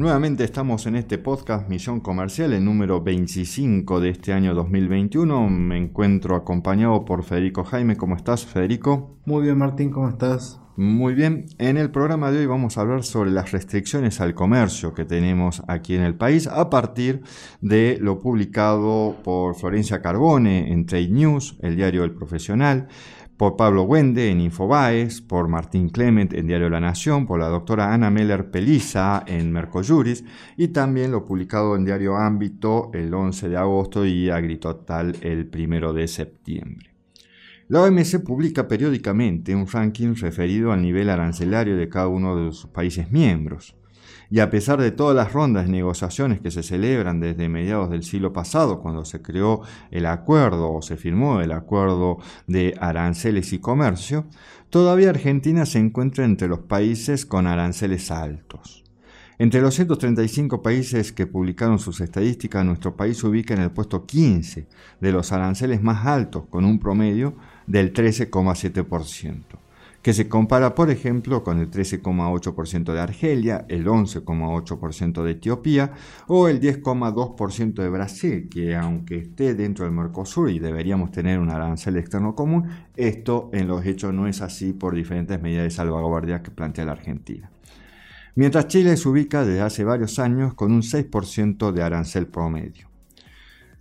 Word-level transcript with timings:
Nuevamente 0.00 0.44
estamos 0.44 0.86
en 0.86 0.96
este 0.96 1.18
podcast 1.18 1.68
Misión 1.68 2.00
Comercial, 2.00 2.54
el 2.54 2.64
número 2.64 3.02
25 3.02 4.00
de 4.00 4.08
este 4.08 4.32
año 4.32 4.54
2021. 4.54 5.50
Me 5.50 5.76
encuentro 5.76 6.36
acompañado 6.36 7.04
por 7.04 7.22
Federico 7.22 7.64
Jaime. 7.64 7.98
¿Cómo 7.98 8.16
estás, 8.16 8.46
Federico? 8.46 9.18
Muy 9.26 9.42
bien, 9.42 9.58
Martín, 9.58 9.90
¿cómo 9.90 10.08
estás? 10.08 10.58
Muy 10.74 11.12
bien, 11.12 11.44
en 11.58 11.76
el 11.76 11.90
programa 11.90 12.30
de 12.30 12.38
hoy 12.38 12.46
vamos 12.46 12.78
a 12.78 12.80
hablar 12.80 13.02
sobre 13.02 13.30
las 13.30 13.52
restricciones 13.52 14.22
al 14.22 14.32
comercio 14.32 14.94
que 14.94 15.04
tenemos 15.04 15.62
aquí 15.68 15.94
en 15.94 16.00
el 16.00 16.14
país 16.14 16.46
a 16.46 16.70
partir 16.70 17.20
de 17.60 17.98
lo 18.00 18.20
publicado 18.20 19.16
por 19.22 19.56
Florencia 19.56 20.00
Carbone 20.00 20.72
en 20.72 20.86
Trade 20.86 21.08
News, 21.08 21.58
el 21.60 21.76
diario 21.76 22.04
El 22.04 22.12
Profesional, 22.12 22.88
por 23.40 23.56
Pablo 23.56 23.84
Wende 23.84 24.30
en 24.30 24.42
Infobaes, 24.42 25.22
por 25.22 25.48
Martín 25.48 25.88
Clement 25.88 26.34
en 26.34 26.46
Diario 26.46 26.68
La 26.68 26.78
Nación, 26.78 27.24
por 27.24 27.40
la 27.40 27.48
doctora 27.48 27.94
Ana 27.94 28.10
Meller 28.10 28.50
Peliza 28.50 29.24
en 29.26 29.50
Mercojuris 29.50 30.22
y 30.58 30.68
también 30.68 31.10
lo 31.10 31.24
publicado 31.24 31.74
en 31.74 31.86
Diario 31.86 32.18
Ámbito 32.18 32.90
el 32.92 33.14
11 33.14 33.48
de 33.48 33.56
agosto 33.56 34.04
y 34.04 34.28
Agritotal 34.28 35.16
el 35.22 35.50
1 35.50 35.92
de 35.94 36.06
septiembre. 36.06 36.90
La 37.68 37.80
OMC 37.80 38.22
publica 38.22 38.68
periódicamente 38.68 39.54
un 39.54 39.66
ranking 39.66 40.14
referido 40.16 40.72
al 40.72 40.82
nivel 40.82 41.08
arancelario 41.08 41.78
de 41.78 41.88
cada 41.88 42.08
uno 42.08 42.36
de 42.36 42.52
sus 42.52 42.66
países 42.66 43.10
miembros 43.10 43.74
y 44.30 44.38
a 44.38 44.48
pesar 44.48 44.80
de 44.80 44.92
todas 44.92 45.16
las 45.16 45.32
rondas 45.32 45.66
de 45.66 45.72
negociaciones 45.72 46.40
que 46.40 46.52
se 46.52 46.62
celebran 46.62 47.18
desde 47.18 47.48
mediados 47.48 47.90
del 47.90 48.04
siglo 48.04 48.32
pasado, 48.32 48.80
cuando 48.80 49.04
se 49.04 49.20
creó 49.20 49.62
el 49.90 50.06
acuerdo 50.06 50.72
o 50.72 50.82
se 50.82 50.96
firmó 50.96 51.40
el 51.40 51.50
acuerdo 51.50 52.18
de 52.46 52.76
aranceles 52.80 53.52
y 53.52 53.58
comercio, 53.58 54.26
todavía 54.70 55.10
Argentina 55.10 55.66
se 55.66 55.80
encuentra 55.80 56.24
entre 56.24 56.46
los 56.46 56.60
países 56.60 57.26
con 57.26 57.48
aranceles 57.48 58.12
altos. 58.12 58.84
Entre 59.38 59.60
los 59.60 59.74
135 59.74 60.62
países 60.62 61.12
que 61.12 61.26
publicaron 61.26 61.78
sus 61.78 62.00
estadísticas, 62.00 62.64
nuestro 62.64 62.94
país 62.94 63.18
se 63.18 63.26
ubica 63.26 63.54
en 63.54 63.62
el 63.62 63.70
puesto 63.70 64.06
15 64.06 64.68
de 65.00 65.12
los 65.12 65.32
aranceles 65.32 65.82
más 65.82 66.06
altos, 66.06 66.44
con 66.50 66.64
un 66.64 66.78
promedio 66.78 67.34
del 67.66 67.92
13,7% 67.92 69.69
que 70.02 70.14
se 70.14 70.28
compara, 70.28 70.74
por 70.74 70.90
ejemplo, 70.90 71.42
con 71.42 71.58
el 71.58 71.70
13,8% 71.70 72.92
de 72.92 73.00
Argelia, 73.00 73.66
el 73.68 73.86
11,8% 73.86 75.22
de 75.22 75.30
Etiopía 75.32 75.92
o 76.26 76.48
el 76.48 76.60
10,2% 76.60 77.74
de 77.74 77.88
Brasil, 77.88 78.48
que 78.50 78.74
aunque 78.76 79.18
esté 79.18 79.54
dentro 79.54 79.84
del 79.84 79.94
Mercosur 79.94 80.50
y 80.50 80.58
deberíamos 80.58 81.10
tener 81.10 81.38
un 81.38 81.50
arancel 81.50 81.96
externo 81.96 82.34
común, 82.34 82.68
esto 82.96 83.50
en 83.52 83.68
los 83.68 83.84
hechos 83.84 84.14
no 84.14 84.26
es 84.26 84.40
así 84.40 84.72
por 84.72 84.94
diferentes 84.94 85.40
medidas 85.40 85.64
de 85.64 85.70
salvaguardia 85.70 86.42
que 86.42 86.50
plantea 86.50 86.86
la 86.86 86.92
Argentina. 86.92 87.50
Mientras 88.36 88.68
Chile 88.68 88.96
se 88.96 89.08
ubica 89.08 89.44
desde 89.44 89.60
hace 89.60 89.84
varios 89.84 90.18
años 90.18 90.54
con 90.54 90.72
un 90.72 90.82
6% 90.82 91.72
de 91.72 91.82
arancel 91.82 92.26
promedio. 92.26 92.89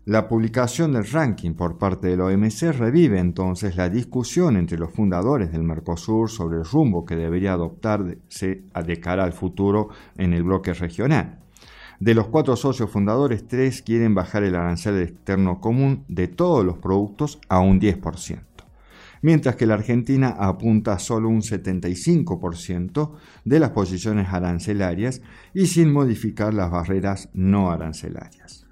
La 0.09 0.27
publicación 0.27 0.93
del 0.93 1.05
ranking 1.05 1.53
por 1.53 1.77
parte 1.77 2.07
de 2.07 2.17
la 2.17 2.25
OMC 2.25 2.75
revive 2.75 3.19
entonces 3.19 3.75
la 3.75 3.89
discusión 3.89 4.57
entre 4.57 4.79
los 4.79 4.91
fundadores 4.91 5.51
del 5.51 5.61
Mercosur 5.61 6.31
sobre 6.31 6.57
el 6.57 6.65
rumbo 6.65 7.05
que 7.05 7.15
debería 7.15 7.53
adoptarse 7.53 8.63
de 8.73 8.99
cara 8.99 9.23
al 9.23 9.33
futuro 9.33 9.89
en 10.17 10.33
el 10.33 10.41
bloque 10.41 10.73
regional. 10.73 11.37
De 11.99 12.15
los 12.15 12.27
cuatro 12.27 12.55
socios 12.55 12.89
fundadores, 12.89 13.47
tres 13.47 13.83
quieren 13.83 14.15
bajar 14.15 14.41
el 14.41 14.55
arancel 14.55 14.99
externo 14.99 15.61
común 15.61 16.05
de 16.07 16.27
todos 16.27 16.65
los 16.65 16.79
productos 16.79 17.39
a 17.47 17.59
un 17.59 17.79
10%, 17.79 18.39
mientras 19.21 19.57
que 19.57 19.67
la 19.67 19.75
Argentina 19.75 20.29
apunta 20.39 20.97
solo 20.97 21.29
un 21.29 21.41
75% 21.41 23.11
de 23.45 23.59
las 23.59 23.69
posiciones 23.69 24.29
arancelarias 24.29 25.21
y 25.53 25.67
sin 25.67 25.93
modificar 25.93 26.55
las 26.55 26.71
barreras 26.71 27.29
no 27.33 27.69
arancelarias. 27.69 28.68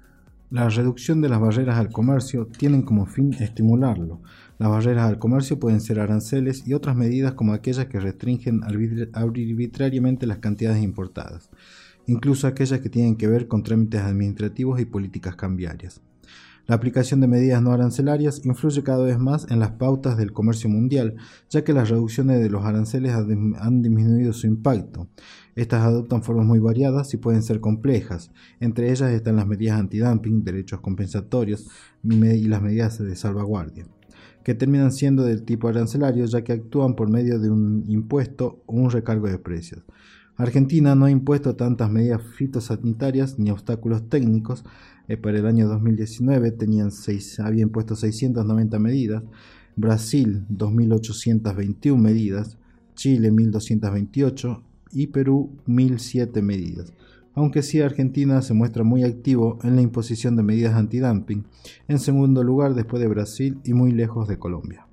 La 0.50 0.66
reducción 0.70 1.20
de 1.20 1.28
las 1.28 1.40
barreras 1.40 1.76
al 1.76 1.90
comercio 1.90 2.46
tienen 2.46 2.80
como 2.80 3.04
fin 3.04 3.34
estimularlo. 3.34 4.22
Las 4.58 4.70
barreras 4.70 5.06
al 5.06 5.18
comercio 5.18 5.60
pueden 5.60 5.82
ser 5.82 6.00
aranceles 6.00 6.66
y 6.66 6.72
otras 6.72 6.96
medidas 6.96 7.34
como 7.34 7.52
aquellas 7.52 7.84
que 7.86 8.00
restringen 8.00 8.62
arbitrariamente 8.64 10.26
las 10.26 10.38
cantidades 10.38 10.82
importadas, 10.82 11.50
incluso 12.06 12.46
aquellas 12.46 12.80
que 12.80 12.88
tienen 12.88 13.16
que 13.16 13.26
ver 13.26 13.46
con 13.46 13.62
trámites 13.62 14.00
administrativos 14.00 14.80
y 14.80 14.86
políticas 14.86 15.36
cambiarias. 15.36 16.00
La 16.68 16.74
aplicación 16.74 17.20
de 17.20 17.28
medidas 17.28 17.62
no 17.62 17.72
arancelarias 17.72 18.44
influye 18.44 18.82
cada 18.82 19.02
vez 19.02 19.18
más 19.18 19.50
en 19.50 19.58
las 19.58 19.70
pautas 19.70 20.18
del 20.18 20.34
comercio 20.34 20.68
mundial, 20.68 21.16
ya 21.48 21.64
que 21.64 21.72
las 21.72 21.88
reducciones 21.88 22.40
de 22.40 22.50
los 22.50 22.62
aranceles 22.62 23.14
han 23.14 23.80
disminuido 23.80 24.34
su 24.34 24.46
impacto. 24.46 25.08
Estas 25.54 25.82
adoptan 25.82 26.22
formas 26.22 26.44
muy 26.44 26.58
variadas 26.58 27.14
y 27.14 27.16
pueden 27.16 27.42
ser 27.42 27.60
complejas. 27.60 28.30
Entre 28.60 28.90
ellas 28.90 29.10
están 29.12 29.36
las 29.36 29.46
medidas 29.46 29.80
antidumping, 29.80 30.44
derechos 30.44 30.82
compensatorios 30.82 31.70
y 32.04 32.48
las 32.48 32.60
medidas 32.60 32.98
de 32.98 33.16
salvaguardia, 33.16 33.86
que 34.44 34.54
terminan 34.54 34.92
siendo 34.92 35.24
del 35.24 35.44
tipo 35.44 35.68
arancelario 35.68 36.26
ya 36.26 36.44
que 36.44 36.52
actúan 36.52 36.96
por 36.96 37.08
medio 37.08 37.38
de 37.38 37.48
un 37.48 37.84
impuesto 37.88 38.62
o 38.66 38.74
un 38.74 38.90
recargo 38.90 39.26
de 39.26 39.38
precios. 39.38 39.84
Argentina 40.36 40.94
no 40.94 41.06
ha 41.06 41.10
impuesto 41.10 41.56
tantas 41.56 41.90
medidas 41.90 42.22
fitosanitarias 42.22 43.40
ni 43.40 43.50
obstáculos 43.50 44.08
técnicos. 44.08 44.64
Eh, 45.08 45.16
para 45.16 45.38
el 45.38 45.46
año 45.46 45.66
2019 45.66 46.52
tenían 46.52 46.92
seis, 46.92 47.40
había 47.40 47.62
impuesto 47.62 47.96
690 47.96 48.78
medidas, 48.78 49.22
Brasil 49.74 50.44
2.821 50.50 51.96
medidas, 51.96 52.58
Chile 52.94 53.32
1.228 53.32 54.62
y 54.92 55.06
Perú 55.06 55.56
1007 55.66 56.42
medidas, 56.42 56.92
aunque 57.34 57.62
sí 57.62 57.80
Argentina 57.80 58.42
se 58.42 58.52
muestra 58.52 58.84
muy 58.84 59.02
activo 59.02 59.58
en 59.62 59.76
la 59.76 59.82
imposición 59.82 60.36
de 60.36 60.42
medidas 60.42 60.74
antidumping, 60.74 61.46
en 61.88 61.98
segundo 61.98 62.44
lugar 62.44 62.74
después 62.74 63.00
de 63.00 63.08
Brasil 63.08 63.58
y 63.64 63.72
muy 63.72 63.92
lejos 63.92 64.28
de 64.28 64.38
Colombia. 64.38 64.86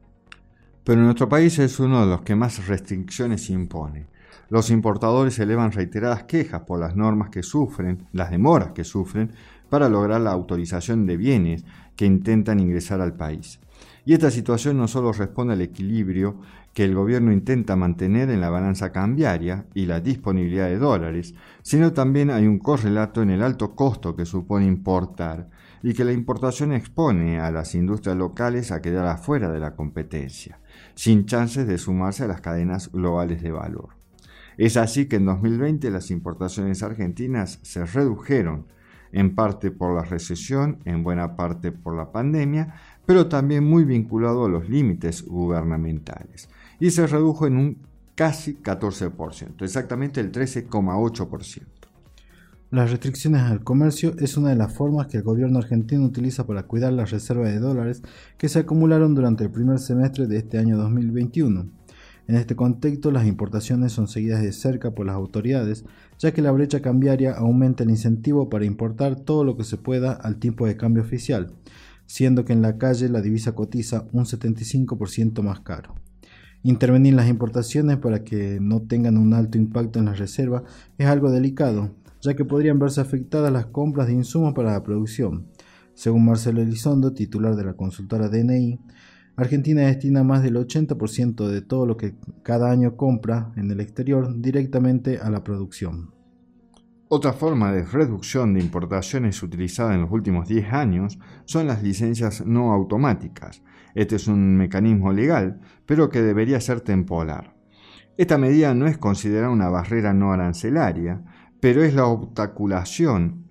Pero 0.85 1.01
nuestro 1.01 1.27
país 1.27 1.57
es 1.59 1.79
uno 1.79 2.01
de 2.01 2.07
los 2.07 2.21
que 2.21 2.35
más 2.35 2.67
restricciones 2.67 3.49
impone. 3.49 4.05
Los 4.49 4.69
importadores 4.69 5.39
elevan 5.39 5.71
reiteradas 5.71 6.23
quejas 6.23 6.61
por 6.61 6.79
las 6.79 6.95
normas 6.95 7.29
que 7.29 7.43
sufren, 7.43 8.07
las 8.11 8.31
demoras 8.31 8.71
que 8.71 8.83
sufren, 8.83 9.31
para 9.69 9.89
lograr 9.89 10.21
la 10.21 10.31
autorización 10.31 11.05
de 11.05 11.17
bienes 11.17 11.65
que 11.95 12.05
intentan 12.05 12.59
ingresar 12.59 13.01
al 13.01 13.15
país. 13.15 13.59
Y 14.05 14.13
esta 14.13 14.29
situación 14.29 14.77
no 14.77 14.87
solo 14.87 15.11
responde 15.13 15.53
al 15.53 15.61
equilibrio 15.61 16.39
que 16.75 16.83
el 16.83 16.93
gobierno 16.93 17.31
intenta 17.31 17.75
mantener 17.75 18.29
en 18.29 18.39
la 18.39 18.51
balanza 18.51 18.91
cambiaria 18.91 19.65
y 19.73 19.87
la 19.87 19.99
disponibilidad 19.99 20.67
de 20.67 20.77
dólares, 20.77 21.33
sino 21.63 21.93
también 21.93 22.29
hay 22.29 22.45
un 22.45 22.59
correlato 22.59 23.23
en 23.23 23.31
el 23.31 23.41
alto 23.41 23.75
costo 23.75 24.15
que 24.15 24.25
supone 24.25 24.67
importar 24.67 25.49
y 25.81 25.93
que 25.93 26.03
la 26.03 26.11
importación 26.11 26.71
expone 26.73 27.39
a 27.39 27.49
las 27.49 27.73
industrias 27.73 28.17
locales 28.17 28.71
a 28.71 28.81
quedar 28.81 29.07
afuera 29.07 29.51
de 29.51 29.59
la 29.59 29.75
competencia, 29.75 30.59
sin 30.93 31.25
chances 31.25 31.65
de 31.65 31.77
sumarse 31.77 32.25
a 32.25 32.27
las 32.27 32.41
cadenas 32.41 32.91
globales 32.91 33.41
de 33.41 33.51
valor. 33.51 34.04
Es 34.57 34.77
así 34.77 35.07
que 35.07 35.17
en 35.17 35.25
2020 35.25 35.89
las 35.91 36.11
importaciones 36.11 36.83
argentinas 36.83 37.59
se 37.61 37.85
redujeron, 37.85 38.65
en 39.11 39.33
parte 39.33 39.71
por 39.71 39.95
la 39.95 40.03
recesión, 40.03 40.79
en 40.83 41.03
buena 41.03 41.35
parte 41.35 41.71
por 41.71 41.95
la 41.95 42.11
pandemia, 42.11 42.75
pero 43.05 43.27
también 43.27 43.63
muy 43.63 43.85
vinculado 43.85 44.45
a 44.45 44.49
los 44.49 44.69
límites 44.69 45.23
gubernamentales, 45.23 46.49
y 46.79 46.91
se 46.91 47.07
redujo 47.07 47.47
en 47.47 47.57
un 47.57 47.77
casi 48.15 48.55
14%, 48.55 49.61
exactamente 49.61 50.19
el 50.19 50.31
13,8%. 50.31 51.63
Las 52.71 52.91
restricciones 52.91 53.41
al 53.43 53.63
comercio 53.63 54.15
es 54.19 54.35
una 54.35 54.49
de 54.49 54.55
las 54.55 54.73
formas 54.73 55.07
que 55.07 55.17
el 55.17 55.23
gobierno 55.23 55.59
argentino 55.59 56.03
utiliza 56.03 56.45
para 56.45 56.63
cuidar 56.63 56.91
las 56.91 57.11
reservas 57.11 57.49
de 57.49 57.59
dólares 57.59 58.01
que 58.37 58.49
se 58.49 58.59
acumularon 58.59 59.15
durante 59.15 59.43
el 59.43 59.51
primer 59.51 59.79
semestre 59.79 60.27
de 60.27 60.37
este 60.37 60.57
año 60.57 60.75
2021. 60.77 61.69
En 62.27 62.35
este 62.35 62.55
contexto, 62.55 63.11
las 63.11 63.27
importaciones 63.27 63.91
son 63.91 64.07
seguidas 64.07 64.41
de 64.41 64.51
cerca 64.51 64.91
por 64.91 65.05
las 65.05 65.15
autoridades, 65.15 65.85
ya 66.17 66.33
que 66.33 66.41
la 66.41 66.51
brecha 66.51 66.81
cambiaria 66.81 67.33
aumenta 67.33 67.83
el 67.83 67.91
incentivo 67.91 68.49
para 68.49 68.65
importar 68.65 69.15
todo 69.15 69.43
lo 69.43 69.55
que 69.57 69.63
se 69.63 69.77
pueda 69.77 70.13
al 70.13 70.37
tipo 70.37 70.65
de 70.65 70.75
cambio 70.75 71.03
oficial, 71.03 71.53
siendo 72.07 72.43
que 72.43 72.53
en 72.53 72.63
la 72.63 72.77
calle 72.77 73.09
la 73.09 73.21
divisa 73.21 73.53
cotiza 73.53 74.07
un 74.11 74.25
75% 74.25 75.43
más 75.43 75.59
caro. 75.59 75.95
Intervenir 76.63 77.13
las 77.13 77.29
importaciones 77.29 77.97
para 77.97 78.23
que 78.23 78.57
no 78.59 78.81
tengan 78.81 79.17
un 79.17 79.35
alto 79.35 79.59
impacto 79.59 79.99
en 79.99 80.05
la 80.05 80.13
reserva 80.13 80.63
es 80.97 81.05
algo 81.05 81.29
delicado, 81.29 81.91
ya 82.21 82.35
que 82.35 82.43
podrían 82.43 82.79
verse 82.79 83.01
afectadas 83.01 83.53
las 83.53 83.67
compras 83.67 84.07
de 84.07 84.13
insumos 84.13 84.55
para 84.55 84.71
la 84.71 84.81
producción. 84.83 85.45
Según 85.93 86.25
Marcelo 86.25 86.63
Elizondo, 86.63 87.13
titular 87.13 87.55
de 87.55 87.65
la 87.65 87.73
consultora 87.73 88.29
DNI, 88.29 88.79
Argentina 89.37 89.81
destina 89.81 90.23
más 90.23 90.43
del 90.43 90.55
80% 90.55 91.47
de 91.47 91.61
todo 91.61 91.85
lo 91.85 91.97
que 91.97 92.15
cada 92.41 92.71
año 92.71 92.95
compra 92.95 93.51
en 93.57 93.69
el 93.69 93.81
exterior 93.81 94.41
directamente 94.41 95.19
a 95.19 95.29
la 95.29 95.43
producción. 95.43 96.13
Otra 97.07 97.33
forma 97.33 97.71
de 97.71 97.83
reducción 97.83 98.53
de 98.53 98.61
importaciones 98.61 99.43
utilizada 99.43 99.93
en 99.93 100.01
los 100.01 100.11
últimos 100.11 100.47
10 100.47 100.73
años 100.73 101.19
son 101.43 101.67
las 101.67 101.83
licencias 101.83 102.45
no 102.45 102.71
automáticas. 102.73 103.61
Este 103.93 104.15
es 104.15 104.27
un 104.27 104.55
mecanismo 104.55 105.11
legal, 105.11 105.59
pero 105.85 106.09
que 106.09 106.21
debería 106.21 106.59
ser 106.61 106.81
temporal. 106.81 107.53
Esta 108.17 108.37
medida 108.37 108.73
no 108.73 108.87
es 108.87 108.97
considerada 108.97 109.49
una 109.49 109.69
barrera 109.69 110.13
no 110.13 110.31
arancelaria, 110.31 111.23
pero 111.59 111.83
es 111.83 111.93
la 111.93 112.05
obstaculación 112.05 113.49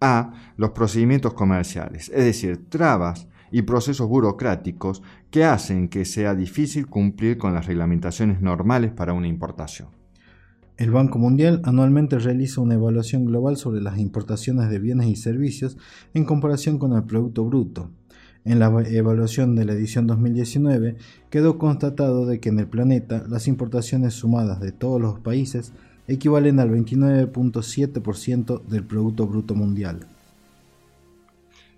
a 0.00 0.32
los 0.56 0.70
procedimientos 0.70 1.34
comerciales, 1.34 2.10
es 2.14 2.24
decir, 2.24 2.68
trabas 2.68 3.28
y 3.50 3.62
procesos 3.62 4.08
burocráticos 4.08 5.02
que 5.30 5.44
hacen 5.44 5.88
que 5.88 6.04
sea 6.04 6.34
difícil 6.34 6.86
cumplir 6.86 7.38
con 7.38 7.54
las 7.54 7.66
reglamentaciones 7.66 8.40
normales 8.40 8.92
para 8.92 9.12
una 9.12 9.28
importación. 9.28 9.88
El 10.76 10.90
Banco 10.90 11.18
Mundial 11.18 11.62
anualmente 11.64 12.18
realiza 12.18 12.60
una 12.60 12.74
evaluación 12.74 13.24
global 13.24 13.56
sobre 13.56 13.80
las 13.80 13.98
importaciones 13.98 14.68
de 14.68 14.78
bienes 14.78 15.06
y 15.06 15.16
servicios 15.16 15.78
en 16.12 16.26
comparación 16.26 16.78
con 16.78 16.92
el 16.92 17.04
Producto 17.04 17.44
Bruto. 17.44 17.90
En 18.44 18.58
la 18.58 18.66
evaluación 18.86 19.56
de 19.56 19.64
la 19.64 19.72
edición 19.72 20.06
2019 20.06 20.96
quedó 21.30 21.56
constatado 21.56 22.26
de 22.26 22.40
que 22.40 22.50
en 22.50 22.58
el 22.58 22.66
planeta 22.66 23.24
las 23.26 23.48
importaciones 23.48 24.12
sumadas 24.14 24.60
de 24.60 24.70
todos 24.70 25.00
los 25.00 25.18
países 25.18 25.72
equivalen 26.08 26.60
al 26.60 26.70
29.7% 26.70 28.62
del 28.66 28.84
Producto 28.84 29.26
Bruto 29.26 29.54
Mundial. 29.54 30.06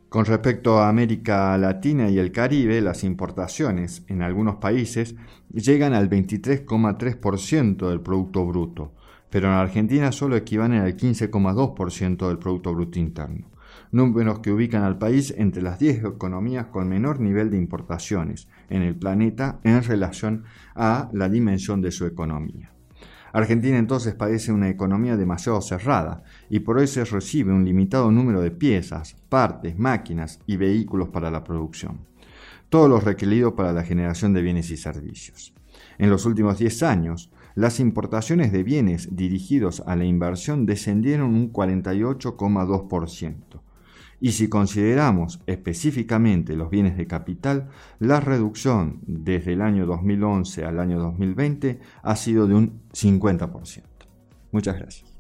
Con 0.09 0.25
respecto 0.25 0.79
a 0.79 0.89
América 0.89 1.59
Latina 1.59 2.09
y 2.09 2.19
el 2.19 2.33
Caribe, 2.33 2.81
las 2.81 3.05
importaciones 3.05 4.05
en 4.09 4.23
algunos 4.23 4.57
países 4.57 5.17
llegan 5.53 5.93
al 5.93 6.09
23,3% 6.09 7.91
del 7.91 8.01
Producto 8.01 8.47
Bruto, 8.47 8.95
pero 9.29 9.49
en 9.49 9.55
Argentina 9.55 10.11
solo 10.11 10.37
equivalen 10.37 10.81
al 10.81 10.97
15,2% 10.97 12.27
del 12.27 12.39
Producto 12.39 12.73
Bruto 12.73 12.99
Interno, 12.99 13.51
números 13.93 14.39
que 14.39 14.51
ubican 14.51 14.83
al 14.83 14.97
país 14.97 15.35
entre 15.37 15.61
las 15.61 15.79
10 15.79 16.03
economías 16.05 16.69
con 16.69 16.89
menor 16.89 17.21
nivel 17.21 17.51
de 17.51 17.59
importaciones 17.59 18.49
en 18.71 18.81
el 18.81 18.97
planeta 18.97 19.61
en 19.63 19.83
relación 19.83 20.45
a 20.75 21.11
la 21.13 21.29
dimensión 21.29 21.83
de 21.83 21.91
su 21.91 22.07
economía. 22.07 22.73
Argentina 23.33 23.79
entonces 23.79 24.15
padece 24.15 24.53
una 24.53 24.69
economía 24.69 25.17
demasiado 25.17 25.61
cerrada 25.61 26.23
y 26.49 26.61
por 26.61 26.81
eso 26.81 27.05
recibe 27.05 27.53
un 27.53 27.65
limitado 27.65 28.11
número 28.11 28.41
de 28.41 28.51
piezas, 28.51 29.17
partes, 29.29 29.79
máquinas 29.79 30.41
y 30.47 30.57
vehículos 30.57 31.09
para 31.09 31.31
la 31.31 31.45
producción, 31.45 31.99
todo 32.69 32.89
lo 32.89 33.01
requerido 33.01 33.55
para 33.55 33.73
la 33.73 33.85
generación 33.85 34.33
de 34.33 34.43
bienes 34.43 34.71
y 34.71 34.77
servicios. 34.77 35.53
En 35.99 36.11
los 36.11 36.27
últimos 36.27 36.59
10 36.59 36.83
años, 36.85 37.31
las 37.55 37.81
importaciones 37.81 38.53
de 38.53 38.63
bienes 38.63 39.17
dirigidos 39.17 39.83
a 39.87 39.97
la 39.97 40.05
inversión 40.05 40.65
descendieron 40.65 41.35
un 41.35 41.53
48,2%, 41.53 43.35
y 44.21 44.33
si 44.33 44.49
consideramos 44.49 45.41
específicamente 45.47 46.57
los 46.57 46.71
bienes 46.71 46.97
de 46.97 47.07
capital, 47.07 47.69
la 47.99 48.21
reducción 48.21 49.01
desde 49.07 49.53
el 49.53 49.63
año 49.63 49.87
2011 49.87 50.65
al 50.65 50.81
año 50.81 50.99
2020 50.99 51.81
ha 52.03 52.17
sido 52.17 52.47
de 52.47 52.55
un 52.55 52.83
50%. 52.93 53.83
Muchas 54.51 54.79
gracias. 54.79 55.18